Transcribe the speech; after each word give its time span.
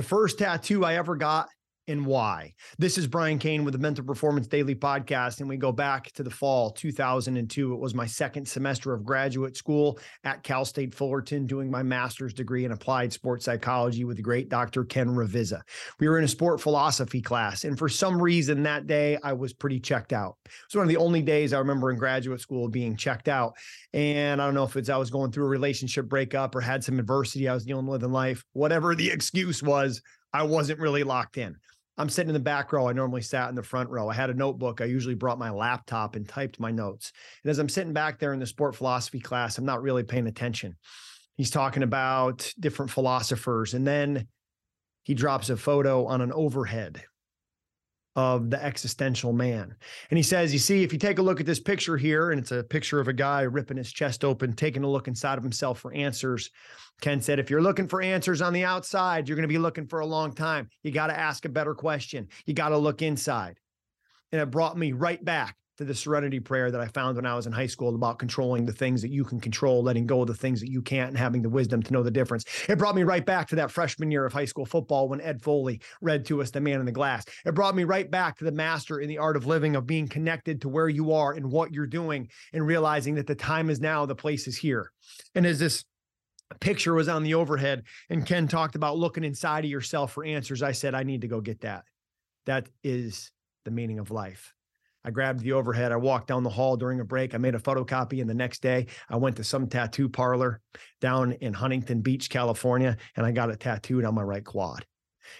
The 0.00 0.06
first 0.06 0.38
tattoo 0.38 0.82
I 0.82 0.94
ever 0.94 1.14
got 1.14 1.50
and 1.90 2.06
why. 2.06 2.54
This 2.78 2.96
is 2.96 3.06
Brian 3.06 3.38
Cain 3.38 3.64
with 3.64 3.72
the 3.72 3.78
Mental 3.78 4.04
Performance 4.04 4.46
Daily 4.46 4.76
Podcast, 4.76 5.40
and 5.40 5.48
we 5.48 5.56
go 5.56 5.72
back 5.72 6.12
to 6.12 6.22
the 6.22 6.30
fall 6.30 6.70
2002. 6.70 7.74
It 7.74 7.80
was 7.80 7.94
my 7.94 8.06
second 8.06 8.46
semester 8.46 8.94
of 8.94 9.04
graduate 9.04 9.56
school 9.56 9.98
at 10.22 10.44
Cal 10.44 10.64
State 10.64 10.94
Fullerton, 10.94 11.46
doing 11.46 11.70
my 11.70 11.82
master's 11.82 12.32
degree 12.32 12.64
in 12.64 12.72
applied 12.72 13.12
sports 13.12 13.44
psychology 13.44 14.04
with 14.04 14.16
the 14.16 14.22
great 14.22 14.48
Dr. 14.48 14.84
Ken 14.84 15.08
Ravizza. 15.08 15.62
We 15.98 16.08
were 16.08 16.18
in 16.18 16.24
a 16.24 16.28
sport 16.28 16.60
philosophy 16.60 17.20
class, 17.20 17.64
and 17.64 17.76
for 17.76 17.88
some 17.88 18.22
reason 18.22 18.62
that 18.62 18.86
day 18.86 19.18
I 19.24 19.32
was 19.32 19.52
pretty 19.52 19.80
checked 19.80 20.12
out. 20.12 20.36
It 20.44 20.52
was 20.68 20.76
one 20.76 20.84
of 20.84 20.88
the 20.88 20.96
only 20.96 21.22
days 21.22 21.52
I 21.52 21.58
remember 21.58 21.90
in 21.90 21.98
graduate 21.98 22.40
school 22.40 22.68
being 22.68 22.96
checked 22.96 23.28
out. 23.28 23.54
And 23.92 24.40
I 24.40 24.44
don't 24.44 24.54
know 24.54 24.64
if 24.64 24.76
it's 24.76 24.88
I 24.88 24.96
was 24.96 25.10
going 25.10 25.32
through 25.32 25.46
a 25.46 25.48
relationship 25.48 26.08
breakup 26.08 26.54
or 26.54 26.60
had 26.60 26.84
some 26.84 27.00
adversity 27.00 27.48
I 27.48 27.54
was 27.54 27.64
dealing 27.64 27.86
with 27.86 28.04
in 28.04 28.12
life, 28.12 28.44
whatever 28.52 28.94
the 28.94 29.10
excuse 29.12 29.60
was. 29.62 30.00
I 30.32 30.44
wasn't 30.44 30.78
really 30.78 31.02
locked 31.02 31.38
in. 31.38 31.56
I'm 32.00 32.08
sitting 32.08 32.30
in 32.30 32.34
the 32.34 32.40
back 32.40 32.72
row. 32.72 32.88
I 32.88 32.92
normally 32.94 33.20
sat 33.20 33.50
in 33.50 33.54
the 33.54 33.62
front 33.62 33.90
row. 33.90 34.08
I 34.08 34.14
had 34.14 34.30
a 34.30 34.34
notebook. 34.34 34.80
I 34.80 34.86
usually 34.86 35.14
brought 35.14 35.38
my 35.38 35.50
laptop 35.50 36.16
and 36.16 36.26
typed 36.26 36.58
my 36.58 36.70
notes. 36.70 37.12
And 37.44 37.50
as 37.50 37.58
I'm 37.58 37.68
sitting 37.68 37.92
back 37.92 38.18
there 38.18 38.32
in 38.32 38.40
the 38.40 38.46
sport 38.46 38.74
philosophy 38.74 39.20
class, 39.20 39.58
I'm 39.58 39.66
not 39.66 39.82
really 39.82 40.02
paying 40.02 40.26
attention. 40.26 40.76
He's 41.36 41.50
talking 41.50 41.82
about 41.82 42.50
different 42.58 42.90
philosophers. 42.90 43.74
And 43.74 43.86
then 43.86 44.26
he 45.02 45.12
drops 45.14 45.50
a 45.50 45.58
photo 45.58 46.06
on 46.06 46.22
an 46.22 46.32
overhead 46.32 47.04
of 48.16 48.50
the 48.50 48.62
existential 48.62 49.32
man. 49.32 49.74
And 50.10 50.16
he 50.16 50.22
says, 50.22 50.52
You 50.52 50.58
see, 50.58 50.82
if 50.82 50.92
you 50.92 50.98
take 50.98 51.18
a 51.18 51.22
look 51.22 51.40
at 51.40 51.46
this 51.46 51.60
picture 51.60 51.96
here, 51.96 52.30
and 52.30 52.40
it's 52.40 52.52
a 52.52 52.64
picture 52.64 53.00
of 53.00 53.08
a 53.08 53.12
guy 53.12 53.42
ripping 53.42 53.76
his 53.76 53.92
chest 53.92 54.24
open, 54.24 54.52
taking 54.52 54.82
a 54.82 54.90
look 54.90 55.08
inside 55.08 55.38
of 55.38 55.44
himself 55.44 55.78
for 55.78 55.92
answers. 55.94 56.50
Ken 57.00 57.20
said, 57.20 57.38
If 57.38 57.50
you're 57.50 57.62
looking 57.62 57.88
for 57.88 58.02
answers 58.02 58.42
on 58.42 58.52
the 58.52 58.64
outside, 58.64 59.28
you're 59.28 59.36
going 59.36 59.48
to 59.48 59.48
be 59.48 59.58
looking 59.58 59.86
for 59.86 60.00
a 60.00 60.06
long 60.06 60.32
time. 60.32 60.68
You 60.82 60.90
got 60.90 61.06
to 61.06 61.18
ask 61.18 61.44
a 61.44 61.48
better 61.48 61.74
question. 61.74 62.28
You 62.46 62.54
got 62.54 62.70
to 62.70 62.78
look 62.78 63.02
inside. 63.02 63.58
And 64.32 64.40
it 64.40 64.50
brought 64.50 64.76
me 64.76 64.92
right 64.92 65.24
back 65.24 65.56
to 65.80 65.86
the 65.86 65.94
serenity 65.94 66.38
prayer 66.38 66.70
that 66.70 66.80
I 66.80 66.88
found 66.88 67.16
when 67.16 67.24
I 67.24 67.34
was 67.34 67.46
in 67.46 67.52
high 67.52 67.66
school 67.66 67.94
about 67.94 68.18
controlling 68.18 68.66
the 68.66 68.72
things 68.72 69.00
that 69.00 69.10
you 69.10 69.24
can 69.24 69.40
control, 69.40 69.82
letting 69.82 70.06
go 70.06 70.20
of 70.20 70.26
the 70.26 70.34
things 70.34 70.60
that 70.60 70.70
you 70.70 70.82
can't, 70.82 71.08
and 71.08 71.16
having 71.16 71.40
the 71.40 71.48
wisdom 71.48 71.82
to 71.82 71.92
know 71.94 72.02
the 72.02 72.10
difference. 72.10 72.44
It 72.68 72.76
brought 72.76 72.94
me 72.94 73.02
right 73.02 73.24
back 73.24 73.48
to 73.48 73.56
that 73.56 73.70
freshman 73.70 74.10
year 74.10 74.26
of 74.26 74.32
high 74.34 74.44
school 74.44 74.66
football 74.66 75.08
when 75.08 75.22
Ed 75.22 75.40
Foley 75.40 75.80
read 76.02 76.26
to 76.26 76.42
us 76.42 76.50
The 76.50 76.60
Man 76.60 76.80
in 76.80 76.86
the 76.86 76.92
Glass. 76.92 77.24
It 77.46 77.54
brought 77.54 77.74
me 77.74 77.84
right 77.84 78.10
back 78.10 78.36
to 78.38 78.44
the 78.44 78.52
master 78.52 79.00
in 79.00 79.08
the 79.08 79.16
art 79.16 79.38
of 79.38 79.46
living, 79.46 79.74
of 79.74 79.86
being 79.86 80.06
connected 80.06 80.60
to 80.60 80.68
where 80.68 80.90
you 80.90 81.12
are 81.12 81.32
and 81.32 81.50
what 81.50 81.72
you're 81.72 81.86
doing, 81.86 82.28
and 82.52 82.66
realizing 82.66 83.14
that 83.14 83.26
the 83.26 83.34
time 83.34 83.70
is 83.70 83.80
now, 83.80 84.04
the 84.04 84.14
place 84.14 84.46
is 84.46 84.58
here. 84.58 84.92
And 85.34 85.46
as 85.46 85.58
this 85.58 85.86
picture 86.60 86.92
was 86.92 87.08
on 87.08 87.22
the 87.22 87.32
overhead, 87.32 87.84
and 88.10 88.26
Ken 88.26 88.48
talked 88.48 88.74
about 88.74 88.98
looking 88.98 89.24
inside 89.24 89.64
of 89.64 89.70
yourself 89.70 90.12
for 90.12 90.26
answers, 90.26 90.62
I 90.62 90.72
said, 90.72 90.94
I 90.94 91.04
need 91.04 91.22
to 91.22 91.28
go 91.28 91.40
get 91.40 91.62
that. 91.62 91.84
That 92.44 92.68
is 92.84 93.32
the 93.64 93.70
meaning 93.70 93.98
of 93.98 94.10
life. 94.10 94.52
I 95.04 95.10
grabbed 95.10 95.40
the 95.40 95.52
overhead. 95.52 95.92
I 95.92 95.96
walked 95.96 96.28
down 96.28 96.42
the 96.42 96.50
hall 96.50 96.76
during 96.76 97.00
a 97.00 97.04
break. 97.04 97.34
I 97.34 97.38
made 97.38 97.54
a 97.54 97.58
photocopy. 97.58 98.20
And 98.20 98.28
the 98.28 98.34
next 98.34 98.62
day, 98.62 98.86
I 99.08 99.16
went 99.16 99.36
to 99.36 99.44
some 99.44 99.66
tattoo 99.66 100.08
parlor 100.08 100.60
down 101.00 101.32
in 101.32 101.54
Huntington 101.54 102.02
Beach, 102.02 102.28
California, 102.28 102.96
and 103.16 103.24
I 103.24 103.32
got 103.32 103.50
it 103.50 103.60
tattooed 103.60 104.04
on 104.04 104.14
my 104.14 104.22
right 104.22 104.44
quad. 104.44 104.84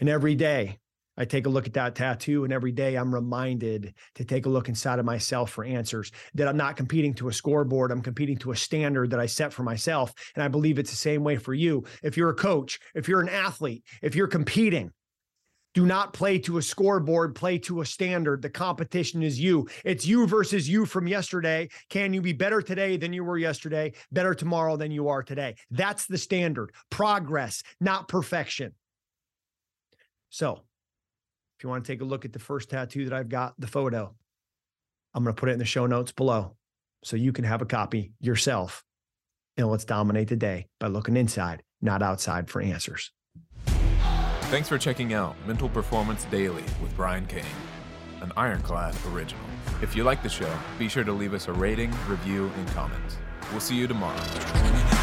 And 0.00 0.08
every 0.08 0.34
day, 0.34 0.78
I 1.16 1.24
take 1.24 1.46
a 1.46 1.50
look 1.50 1.66
at 1.66 1.74
that 1.74 1.94
tattoo, 1.94 2.42
and 2.42 2.52
every 2.52 2.72
day 2.72 2.96
I'm 2.96 3.14
reminded 3.14 3.94
to 4.16 4.24
take 4.24 4.46
a 4.46 4.48
look 4.48 4.68
inside 4.68 4.98
of 4.98 5.04
myself 5.04 5.50
for 5.50 5.64
answers. 5.64 6.10
That 6.34 6.48
I'm 6.48 6.56
not 6.56 6.76
competing 6.76 7.14
to 7.14 7.28
a 7.28 7.32
scoreboard, 7.32 7.92
I'm 7.92 8.02
competing 8.02 8.36
to 8.38 8.50
a 8.50 8.56
standard 8.56 9.10
that 9.10 9.20
I 9.20 9.26
set 9.26 9.52
for 9.52 9.62
myself. 9.62 10.12
And 10.34 10.42
I 10.42 10.48
believe 10.48 10.78
it's 10.78 10.90
the 10.90 10.96
same 10.96 11.22
way 11.22 11.36
for 11.36 11.54
you. 11.54 11.84
If 12.02 12.16
you're 12.16 12.30
a 12.30 12.34
coach, 12.34 12.80
if 12.94 13.08
you're 13.08 13.20
an 13.20 13.28
athlete, 13.28 13.84
if 14.02 14.16
you're 14.16 14.26
competing, 14.26 14.90
do 15.74 15.84
not 15.84 16.12
play 16.12 16.38
to 16.38 16.58
a 16.58 16.62
scoreboard, 16.62 17.34
play 17.34 17.58
to 17.58 17.80
a 17.80 17.86
standard. 17.86 18.40
The 18.40 18.50
competition 18.50 19.22
is 19.22 19.38
you. 19.38 19.68
It's 19.84 20.06
you 20.06 20.26
versus 20.26 20.68
you 20.68 20.86
from 20.86 21.06
yesterday. 21.06 21.68
Can 21.90 22.14
you 22.14 22.22
be 22.22 22.32
better 22.32 22.62
today 22.62 22.96
than 22.96 23.12
you 23.12 23.24
were 23.24 23.36
yesterday? 23.36 23.92
Better 24.12 24.34
tomorrow 24.34 24.76
than 24.76 24.92
you 24.92 25.08
are 25.08 25.22
today? 25.22 25.56
That's 25.70 26.06
the 26.06 26.18
standard. 26.18 26.72
Progress, 26.90 27.62
not 27.80 28.08
perfection. 28.08 28.72
So, 30.30 30.62
if 31.58 31.64
you 31.64 31.68
want 31.68 31.84
to 31.84 31.92
take 31.92 32.00
a 32.00 32.04
look 32.04 32.24
at 32.24 32.32
the 32.32 32.38
first 32.38 32.70
tattoo 32.70 33.04
that 33.04 33.12
I've 33.12 33.28
got, 33.28 33.54
the 33.60 33.66
photo, 33.66 34.14
I'm 35.12 35.22
going 35.22 35.34
to 35.34 35.38
put 35.38 35.48
it 35.48 35.52
in 35.52 35.58
the 35.58 35.64
show 35.64 35.86
notes 35.86 36.12
below 36.12 36.56
so 37.04 37.16
you 37.16 37.32
can 37.32 37.44
have 37.44 37.62
a 37.62 37.66
copy 37.66 38.12
yourself. 38.20 38.84
And 39.56 39.68
let's 39.68 39.84
dominate 39.84 40.28
the 40.28 40.36
day 40.36 40.66
by 40.80 40.88
looking 40.88 41.16
inside, 41.16 41.62
not 41.80 42.02
outside 42.02 42.50
for 42.50 42.60
answers. 42.60 43.12
Thanks 44.54 44.68
for 44.68 44.78
checking 44.78 45.14
out 45.14 45.34
Mental 45.48 45.68
Performance 45.68 46.26
Daily 46.26 46.62
with 46.80 46.94
Brian 46.94 47.26
Cain, 47.26 47.42
an 48.20 48.30
Ironclad 48.36 48.94
original. 49.08 49.44
If 49.82 49.96
you 49.96 50.04
like 50.04 50.22
the 50.22 50.28
show, 50.28 50.56
be 50.78 50.88
sure 50.88 51.02
to 51.02 51.10
leave 51.10 51.34
us 51.34 51.48
a 51.48 51.52
rating, 51.52 51.92
review, 52.06 52.52
and 52.56 52.68
comment. 52.68 53.18
We'll 53.50 53.58
see 53.58 53.74
you 53.74 53.88
tomorrow. 53.88 54.93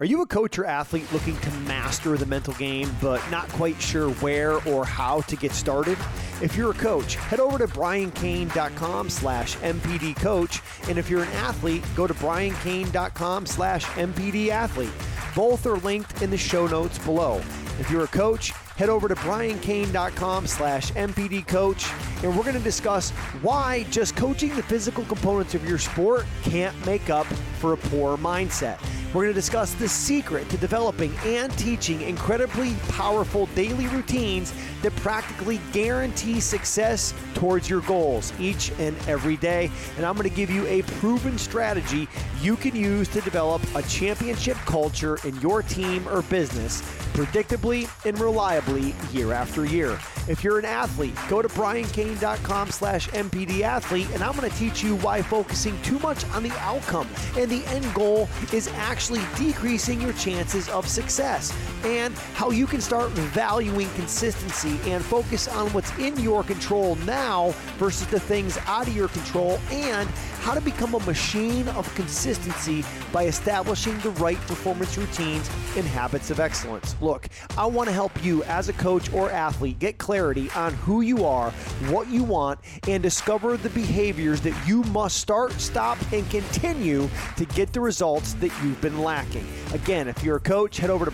Are 0.00 0.06
you 0.06 0.22
a 0.22 0.26
coach 0.26 0.56
or 0.60 0.64
athlete 0.64 1.12
looking 1.12 1.36
to 1.38 1.50
master 1.62 2.16
the 2.16 2.24
mental 2.24 2.54
game, 2.54 2.88
but 3.02 3.20
not 3.32 3.48
quite 3.48 3.82
sure 3.82 4.10
where 4.10 4.64
or 4.64 4.86
how 4.86 5.22
to 5.22 5.34
get 5.34 5.50
started? 5.50 5.98
If 6.40 6.54
you're 6.54 6.70
a 6.70 6.74
coach, 6.74 7.16
head 7.16 7.40
over 7.40 7.58
to 7.58 7.66
briancain.com 7.66 9.10
slash 9.10 9.56
mpdcoach. 9.56 10.88
And 10.88 10.98
if 10.98 11.10
you're 11.10 11.24
an 11.24 11.32
athlete, 11.32 11.82
go 11.96 12.06
to 12.06 12.14
briancain.com 12.14 13.46
slash 13.46 13.86
mpdathlete. 13.86 15.34
Both 15.34 15.66
are 15.66 15.78
linked 15.78 16.22
in 16.22 16.30
the 16.30 16.38
show 16.38 16.68
notes 16.68 17.00
below. 17.00 17.38
If 17.80 17.90
you're 17.90 18.04
a 18.04 18.08
coach, 18.08 18.50
head 18.76 18.90
over 18.90 19.08
to 19.08 19.16
briancain.com 19.16 20.46
slash 20.46 20.92
mpdcoach. 20.92 22.22
And 22.22 22.36
we're 22.36 22.44
going 22.44 22.54
to 22.54 22.62
discuss 22.62 23.10
why 23.42 23.82
just 23.90 24.14
coaching 24.14 24.54
the 24.54 24.62
physical 24.62 25.02
components 25.06 25.56
of 25.56 25.68
your 25.68 25.78
sport 25.78 26.24
can't 26.44 26.86
make 26.86 27.10
up 27.10 27.26
for 27.58 27.72
a 27.72 27.76
poor 27.76 28.16
mindset. 28.16 28.78
We're 29.14 29.22
going 29.22 29.34
to 29.34 29.40
discuss 29.40 29.72
the 29.72 29.88
secret 29.88 30.50
to 30.50 30.58
developing 30.58 31.14
and 31.24 31.50
teaching 31.56 32.02
incredibly 32.02 32.74
powerful 32.90 33.46
daily 33.54 33.86
routines 33.86 34.52
that 34.82 34.94
practically 34.96 35.60
guarantee 35.72 36.40
success 36.40 37.14
towards 37.32 37.70
your 37.70 37.80
goals 37.80 38.34
each 38.38 38.70
and 38.78 38.94
every 39.08 39.38
day. 39.38 39.70
And 39.96 40.04
I'm 40.04 40.14
going 40.14 40.28
to 40.28 40.36
give 40.36 40.50
you 40.50 40.66
a 40.66 40.82
proven 40.82 41.38
strategy 41.38 42.06
you 42.42 42.54
can 42.56 42.76
use 42.76 43.08
to 43.08 43.22
develop 43.22 43.62
a 43.74 43.82
championship 43.84 44.58
culture 44.66 45.16
in 45.24 45.40
your 45.40 45.62
team 45.62 46.06
or 46.08 46.20
business 46.22 46.82
predictably 47.14 47.90
and 48.06 48.16
reliably 48.20 48.94
year 49.10 49.32
after 49.32 49.64
year. 49.64 49.98
If 50.28 50.44
you're 50.44 50.58
an 50.58 50.64
athlete, 50.64 51.16
go 51.28 51.42
to 51.42 51.48
briancain.com 51.48 52.70
slash 52.70 53.08
mpdathlete, 53.08 54.14
and 54.14 54.22
I'm 54.22 54.36
going 54.36 54.48
to 54.48 54.56
teach 54.56 54.84
you 54.84 54.94
why 54.96 55.22
focusing 55.22 55.80
too 55.82 55.98
much 55.98 56.24
on 56.26 56.44
the 56.44 56.52
outcome 56.58 57.08
and 57.36 57.50
the 57.50 57.64
end 57.68 57.92
goal 57.92 58.28
is 58.52 58.68
actually 58.76 58.97
decreasing 59.36 60.00
your 60.00 60.12
chances 60.14 60.68
of 60.70 60.88
success 60.88 61.52
and 61.84 62.14
how 62.34 62.50
you 62.50 62.66
can 62.66 62.80
start 62.80 63.10
valuing 63.10 63.88
consistency 63.90 64.78
and 64.90 65.04
focus 65.04 65.48
on 65.48 65.68
what's 65.70 65.96
in 65.98 66.18
your 66.18 66.42
control 66.42 66.96
now 67.06 67.54
versus 67.76 68.06
the 68.08 68.20
things 68.20 68.58
out 68.66 68.86
of 68.86 68.94
your 68.94 69.08
control 69.08 69.58
and 69.70 70.08
how 70.40 70.54
to 70.54 70.60
become 70.60 70.94
a 70.94 71.00
machine 71.00 71.68
of 71.70 71.92
consistency 71.94 72.84
by 73.12 73.24
establishing 73.24 73.98
the 73.98 74.10
right 74.12 74.38
performance 74.42 74.96
routines 74.96 75.50
and 75.76 75.84
habits 75.86 76.30
of 76.30 76.40
excellence. 76.40 76.96
Look, 77.00 77.28
I 77.56 77.66
want 77.66 77.88
to 77.88 77.92
help 77.92 78.24
you 78.24 78.42
as 78.44 78.68
a 78.68 78.72
coach 78.74 79.12
or 79.12 79.30
athlete 79.30 79.78
get 79.78 79.98
clarity 79.98 80.50
on 80.52 80.72
who 80.74 81.02
you 81.02 81.24
are, 81.24 81.50
what 81.90 82.08
you 82.08 82.24
want, 82.24 82.60
and 82.86 83.02
discover 83.02 83.56
the 83.56 83.70
behaviors 83.70 84.40
that 84.42 84.54
you 84.66 84.82
must 84.84 85.18
start, 85.18 85.52
stop, 85.52 85.98
and 86.12 86.28
continue 86.30 87.08
to 87.36 87.44
get 87.46 87.72
the 87.72 87.80
results 87.80 88.34
that 88.34 88.52
you've 88.62 88.80
been 88.80 89.02
lacking. 89.02 89.46
Again, 89.72 90.08
if 90.08 90.22
you're 90.22 90.36
a 90.36 90.40
coach, 90.40 90.78
head 90.78 90.90
over 90.90 91.04
to 91.04 91.10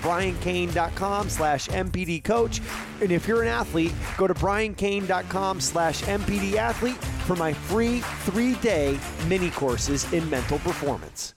briancain.com 0.55 1.29
slash 1.29 1.69
mpdcoach. 1.69 2.61
And 3.01 3.13
if 3.13 3.27
you're 3.27 3.43
an 3.43 3.49
athlete, 3.49 3.93
go 4.17 4.27
to 4.27 4.35
briancain.com 4.35 5.61
slash 5.61 6.03
mpdathlete 6.03 7.05
for 7.25 7.37
my 7.37 7.53
free 7.53 8.01
three-day 8.01 8.99
mini 9.29 9.51
courses 9.51 10.11
in 10.13 10.29
mental 10.31 10.59
performance. 10.61 11.35